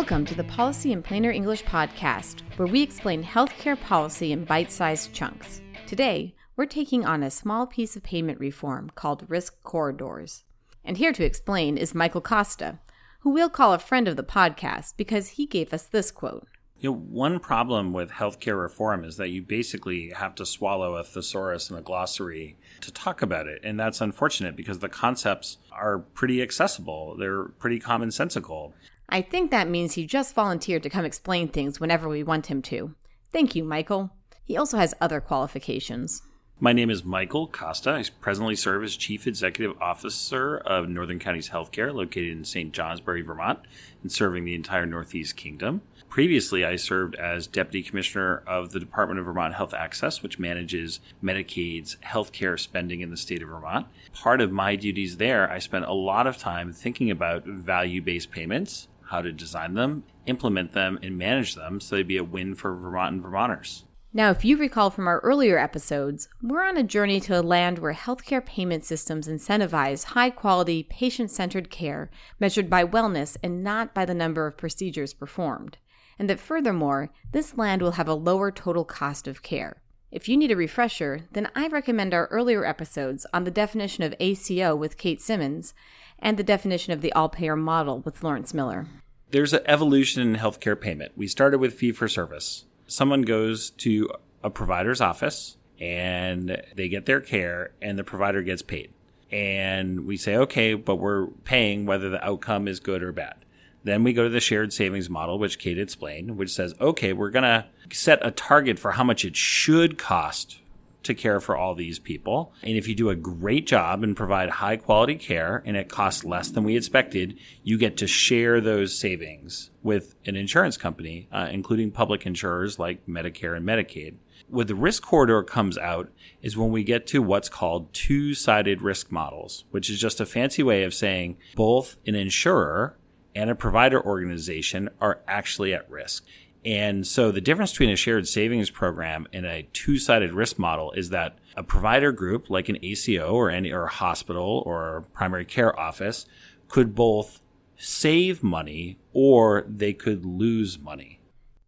[0.00, 4.72] Welcome to the Policy in Plainer English podcast, where we explain healthcare policy in bite
[4.72, 5.60] sized chunks.
[5.86, 10.44] Today, we're taking on a small piece of payment reform called risk corridors.
[10.86, 12.78] And here to explain is Michael Costa,
[13.20, 16.48] who we'll call a friend of the podcast because he gave us this quote.
[16.78, 21.04] You know, one problem with healthcare reform is that you basically have to swallow a
[21.04, 23.60] thesaurus and a glossary to talk about it.
[23.62, 27.16] And that's unfortunate because the concepts are pretty accessible.
[27.18, 28.72] They're pretty commonsensical.
[29.12, 32.62] I think that means he just volunteered to come explain things whenever we want him
[32.62, 32.94] to.
[33.32, 34.10] Thank you, Michael.
[34.44, 36.22] He also has other qualifications.
[36.60, 37.90] My name is Michael Costa.
[37.90, 42.72] I presently serve as Chief Executive Officer of Northern Counties Healthcare, located in St.
[42.72, 43.58] Johnsbury, Vermont,
[44.02, 45.82] and serving the entire Northeast Kingdom.
[46.08, 51.00] Previously, I served as Deputy Commissioner of the Department of Vermont Health Access, which manages
[51.22, 53.86] Medicaid's healthcare spending in the state of Vermont.
[54.12, 58.30] Part of my duties there, I spent a lot of time thinking about value based
[58.30, 62.54] payments how to design them, implement them, and manage them so they'd be a win
[62.54, 63.84] for Vermont and Vermonters.
[64.12, 67.78] Now, if you recall from our earlier episodes, we're on a journey to a land
[67.78, 73.94] where healthcare payment systems incentivize high quality, patient centered care measured by wellness and not
[73.94, 75.78] by the number of procedures performed.
[76.18, 79.80] And that furthermore, this land will have a lower total cost of care.
[80.12, 84.14] If you need a refresher, then I recommend our earlier episodes on the definition of
[84.18, 85.72] ACO with Kate Simmons
[86.18, 88.88] and the definition of the all payer model with Lawrence Miller.
[89.30, 91.12] There's an evolution in healthcare payment.
[91.14, 92.64] We started with fee for service.
[92.88, 94.10] Someone goes to
[94.42, 98.92] a provider's office and they get their care and the provider gets paid.
[99.30, 103.36] And we say, okay, but we're paying whether the outcome is good or bad.
[103.82, 107.30] Then we go to the shared savings model, which Kate explained, which says, okay, we're
[107.30, 110.60] going to set a target for how much it should cost
[111.02, 112.52] to care for all these people.
[112.62, 116.24] And if you do a great job and provide high quality care and it costs
[116.24, 121.48] less than we expected, you get to share those savings with an insurance company, uh,
[121.50, 124.16] including public insurers like Medicare and Medicaid.
[124.48, 126.10] What the risk corridor comes out
[126.42, 130.26] is when we get to what's called two sided risk models, which is just a
[130.26, 132.96] fancy way of saying both an insurer
[133.34, 136.24] and a provider organization are actually at risk.
[136.64, 141.10] And so the difference between a shared savings program and a two-sided risk model is
[141.10, 145.78] that a provider group like an ACO or any or a hospital or primary care
[145.78, 146.26] office
[146.68, 147.40] could both
[147.76, 151.18] save money or they could lose money.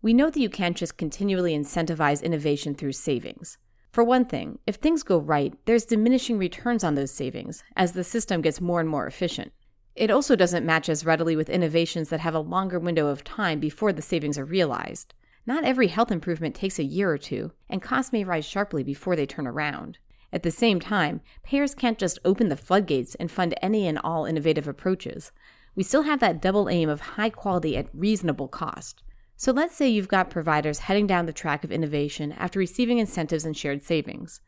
[0.02, 3.56] We know that you can't just continually incentivize innovation through savings.
[3.92, 8.04] For one thing, if things go right, there's diminishing returns on those savings as the
[8.04, 9.52] system gets more and more efficient.
[9.94, 13.60] It also doesn't match as readily with innovations that have a longer window of time
[13.60, 15.12] before the savings are realized.
[15.44, 19.16] Not every health improvement takes a year or two, and costs may rise sharply before
[19.16, 19.98] they turn around.
[20.32, 24.24] At the same time, payers can't just open the floodgates and fund any and all
[24.24, 25.30] innovative approaches.
[25.74, 29.02] We still have that double aim of high quality at reasonable cost.
[29.36, 33.44] So let's say you've got providers heading down the track of innovation after receiving incentives
[33.44, 34.40] and shared savings.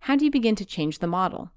[0.00, 1.50] How do you begin to change the model?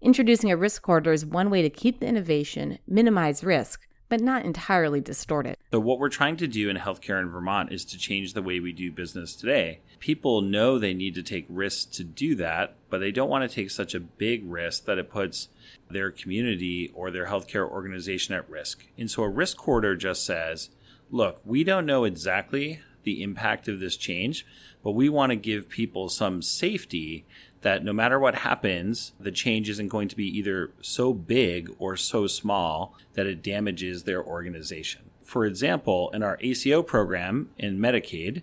[0.00, 4.44] Introducing a risk corridor is one way to keep the innovation, minimize risk, but not
[4.44, 5.58] entirely distort it.
[5.72, 8.60] So, what we're trying to do in healthcare in Vermont is to change the way
[8.60, 9.80] we do business today.
[9.98, 13.52] People know they need to take risks to do that, but they don't want to
[13.54, 15.48] take such a big risk that it puts
[15.90, 18.86] their community or their healthcare organization at risk.
[18.96, 20.70] And so, a risk corridor just says,
[21.10, 24.46] look, we don't know exactly the impact of this change,
[24.84, 27.26] but we want to give people some safety
[27.62, 31.96] that no matter what happens, the change isn't going to be either so big or
[31.96, 35.02] so small that it damages their organization.
[35.22, 38.42] For example, in our ACO program in Medicaid,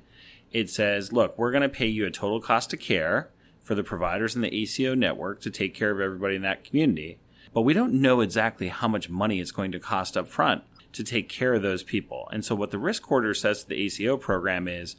[0.52, 3.30] it says, look, we're going to pay you a total cost of care
[3.62, 7.18] for the providers in the ACO network to take care of everybody in that community.
[7.54, 11.04] But we don't know exactly how much money it's going to cost up front to
[11.04, 12.30] take care of those people.
[12.32, 14.96] And so what the risk corridor says to the ACO program is,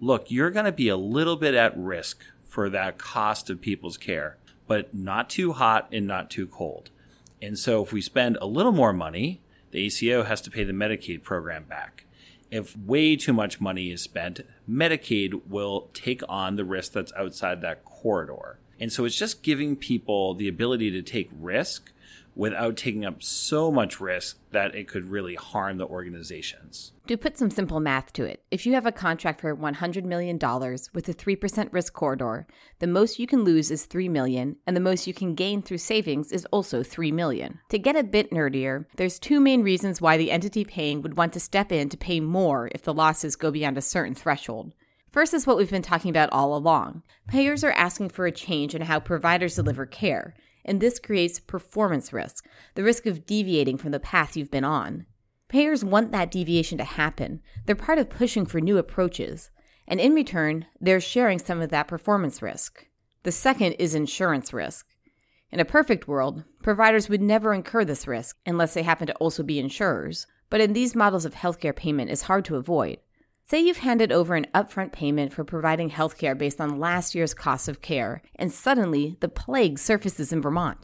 [0.00, 3.96] look, you're going to be a little bit at risk for that cost of people's
[3.96, 4.36] care,
[4.66, 6.90] but not too hot and not too cold.
[7.42, 9.40] And so if we spend a little more money,
[9.70, 12.04] the ACO has to pay the Medicaid program back.
[12.50, 17.60] If way too much money is spent, Medicaid will take on the risk that's outside
[17.60, 18.58] that corridor.
[18.78, 21.92] And so it's just giving people the ability to take risk
[22.36, 26.92] without taking up so much risk that it could really harm the organizations.
[27.06, 30.38] To put some simple math to it, if you have a contract for $100 million
[30.92, 32.46] with a 3% risk corridor,
[32.78, 35.78] the most you can lose is 3 million, and the most you can gain through
[35.78, 37.58] savings is also 3 million.
[37.70, 41.32] To get a bit nerdier, there's two main reasons why the entity paying would want
[41.32, 44.74] to step in to pay more if the losses go beyond a certain threshold.
[45.10, 47.02] First is what we've been talking about all along.
[47.28, 50.34] Payers are asking for a change in how providers deliver care,
[50.66, 55.06] and this creates performance risk, the risk of deviating from the path you've been on.
[55.48, 57.40] Payers want that deviation to happen.
[57.64, 59.50] They're part of pushing for new approaches.
[59.86, 62.88] And in return, they're sharing some of that performance risk.
[63.22, 64.86] The second is insurance risk.
[65.52, 69.44] In a perfect world, providers would never incur this risk unless they happen to also
[69.44, 70.26] be insurers.
[70.50, 72.98] But in these models of healthcare payment, it's hard to avoid.
[73.48, 77.68] Say you've handed over an upfront payment for providing healthcare based on last year's cost
[77.68, 80.78] of care, and suddenly the plague surfaces in Vermont.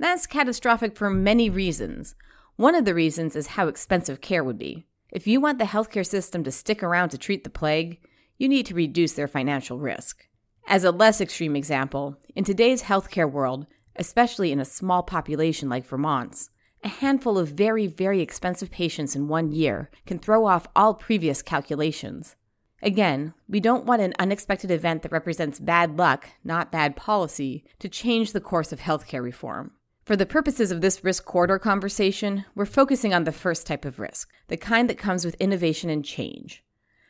[0.00, 2.16] That's catastrophic for many reasons.
[2.56, 4.84] One of the reasons is how expensive care would be.
[5.12, 8.00] If you want the healthcare system to stick around to treat the plague,
[8.36, 10.26] you need to reduce their financial risk.
[10.66, 15.86] As a less extreme example, in today's healthcare world, especially in a small population like
[15.86, 16.50] Vermont's,
[16.84, 21.42] a handful of very, very expensive patients in one year can throw off all previous
[21.42, 22.36] calculations.
[22.82, 27.88] Again, we don't want an unexpected event that represents bad luck, not bad policy, to
[27.88, 29.70] change the course of healthcare reform.
[30.04, 34.00] For the purposes of this risk corridor conversation, we're focusing on the first type of
[34.00, 36.64] risk, the kind that comes with innovation and change.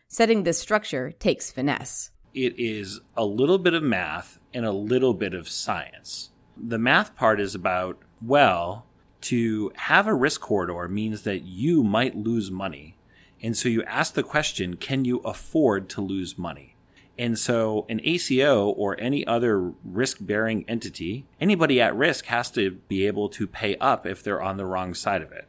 [0.08, 2.10] Setting this structure takes finesse.
[2.34, 6.30] It is a little bit of math and a little bit of science.
[6.54, 8.84] The math part is about, well,
[9.22, 12.96] to have a risk corridor means that you might lose money.
[13.42, 16.76] And so you ask the question, can you afford to lose money?
[17.18, 22.70] And so an ACO or any other risk bearing entity, anybody at risk has to
[22.88, 25.48] be able to pay up if they're on the wrong side of it.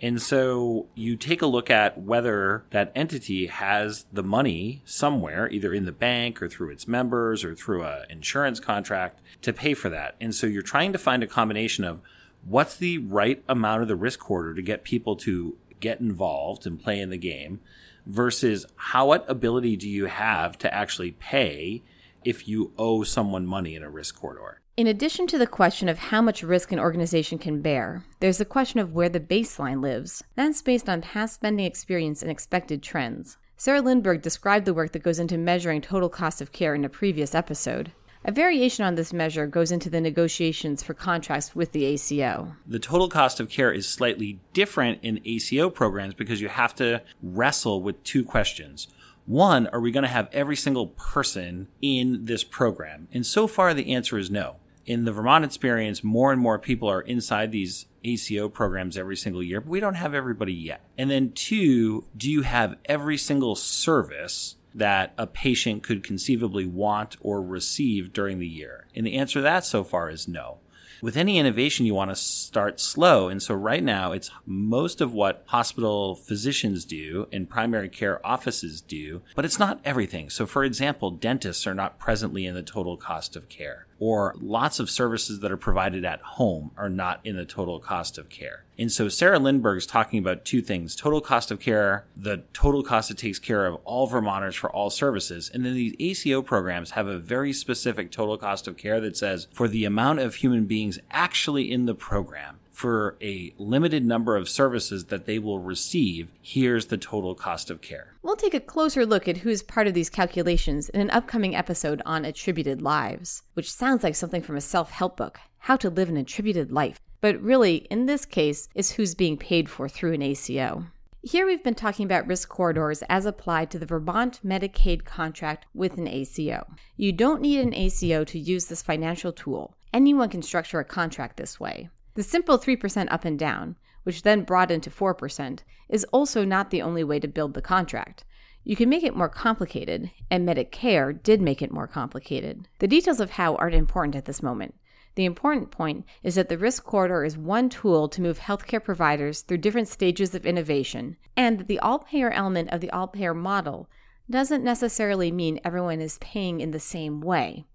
[0.00, 5.72] And so you take a look at whether that entity has the money somewhere, either
[5.72, 9.88] in the bank or through its members or through an insurance contract to pay for
[9.88, 10.16] that.
[10.20, 12.02] And so you're trying to find a combination of
[12.48, 16.82] what's the right amount of the risk corridor to get people to get involved and
[16.82, 17.60] play in the game
[18.06, 21.82] versus how what ability do you have to actually pay
[22.24, 24.60] if you owe someone money in a risk corridor.
[24.76, 28.44] In addition to the question of how much risk an organization can bear, there's the
[28.44, 30.22] question of where the baseline lives.
[30.34, 33.38] That's based on past spending experience and expected trends.
[33.56, 36.90] Sarah Lindberg described the work that goes into measuring total cost of care in a
[36.90, 37.92] previous episode.
[38.28, 42.56] A variation on this measure goes into the negotiations for contracts with the ACO.
[42.66, 47.02] The total cost of care is slightly different in ACO programs because you have to
[47.22, 48.88] wrestle with two questions.
[49.26, 53.06] One, are we going to have every single person in this program?
[53.12, 54.56] And so far, the answer is no.
[54.86, 59.42] In the Vermont experience, more and more people are inside these ACO programs every single
[59.42, 60.80] year, but we don't have everybody yet.
[60.98, 67.16] And then two, do you have every single service that a patient could conceivably want
[67.20, 68.86] or receive during the year?
[68.94, 70.58] And the answer to that so far is no.
[71.02, 73.28] With any innovation, you want to start slow.
[73.28, 78.80] And so right now, it's most of what hospital physicians do and primary care offices
[78.80, 80.30] do, but it's not everything.
[80.30, 84.78] So for example, dentists are not presently in the total cost of care or lots
[84.78, 88.64] of services that are provided at home are not in the total cost of care.
[88.78, 92.82] And so Sarah Lindberg is talking about two things total cost of care, the total
[92.82, 95.50] cost it takes care of all Vermonters for all services.
[95.52, 99.48] And then these ACO programs have a very specific total cost of care that says
[99.52, 104.50] for the amount of human beings actually in the program, for a limited number of
[104.50, 108.12] services that they will receive, here's the total cost of care.
[108.22, 112.02] We'll take a closer look at who's part of these calculations in an upcoming episode
[112.04, 116.10] on attributed lives, which sounds like something from a self help book How to Live
[116.10, 117.00] an Attributed Life.
[117.22, 120.84] But really, in this case, is who's being paid for through an ACO.
[121.22, 125.96] Here we've been talking about risk corridors as applied to the Vermont Medicaid contract with
[125.96, 126.66] an ACO.
[126.98, 129.74] You don't need an ACO to use this financial tool.
[129.94, 131.88] Anyone can structure a contract this way.
[132.16, 136.80] The simple 3% up and down, which then brought into 4%, is also not the
[136.80, 138.24] only way to build the contract.
[138.64, 142.68] You can make it more complicated, and Medicare did make it more complicated.
[142.78, 144.74] The details of how aren't important at this moment.
[145.14, 149.42] The important point is that the risk corridor is one tool to move healthcare providers
[149.42, 153.34] through different stages of innovation, and that the all payer element of the all payer
[153.34, 153.90] model
[154.30, 157.66] doesn't necessarily mean everyone is paying in the same way.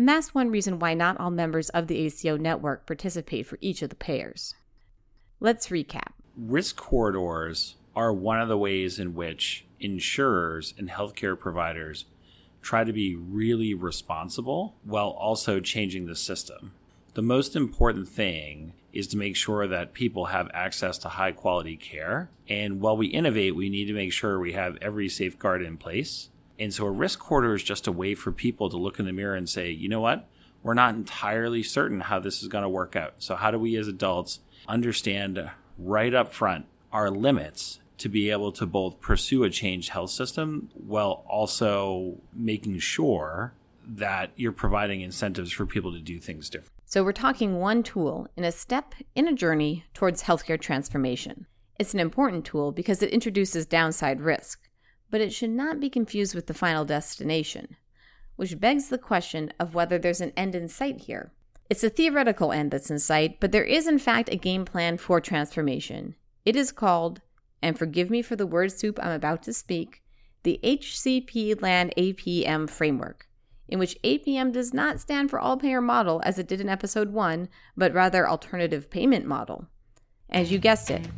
[0.00, 3.82] And that's one reason why not all members of the ACO network participate for each
[3.82, 4.54] of the payers.
[5.40, 6.12] Let's recap.
[6.34, 12.06] Risk corridors are one of the ways in which insurers and healthcare providers
[12.62, 16.72] try to be really responsible while also changing the system.
[17.12, 21.76] The most important thing is to make sure that people have access to high quality
[21.76, 22.30] care.
[22.48, 26.30] And while we innovate, we need to make sure we have every safeguard in place
[26.60, 29.12] and so a risk corridor is just a way for people to look in the
[29.12, 30.28] mirror and say, you know what?
[30.62, 33.14] We're not entirely certain how this is going to work out.
[33.18, 38.52] So, how do we as adults understand right up front our limits to be able
[38.52, 43.54] to both pursue a changed health system while also making sure
[43.86, 46.72] that you're providing incentives for people to do things different?
[46.84, 51.46] So, we're talking one tool in a step in a journey towards healthcare transformation.
[51.78, 54.68] It's an important tool because it introduces downside risk,
[55.10, 57.76] but it should not be confused with the final destination,
[58.36, 61.32] which begs the question of whether there's an end in sight here.
[61.68, 64.98] It's a theoretical end that's in sight, but there is in fact a game plan
[64.98, 66.14] for transformation.
[66.44, 67.20] It is called,
[67.62, 70.02] and forgive me for the word soup I'm about to speak,
[70.42, 73.28] the HCP LAN APM framework,
[73.68, 77.12] in which APM does not stand for all payer model as it did in episode
[77.12, 79.68] 1, but rather alternative payment model.
[80.32, 81.08] As you guessed it,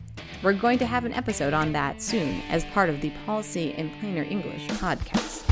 [0.43, 3.91] we're going to have an episode on that soon as part of the Policy in
[4.01, 5.43] Plainer English podcast.